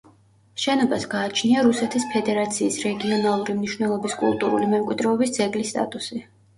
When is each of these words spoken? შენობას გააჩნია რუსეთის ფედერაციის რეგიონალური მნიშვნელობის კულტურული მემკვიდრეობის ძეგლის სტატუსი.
შენობას 0.61 1.05
გააჩნია 1.11 1.65
რუსეთის 1.67 2.09
ფედერაციის 2.15 2.79
რეგიონალური 2.87 3.59
მნიშვნელობის 3.61 4.19
კულტურული 4.27 4.75
მემკვიდრეობის 4.77 5.41
ძეგლის 5.41 5.75
სტატუსი. 5.79 6.29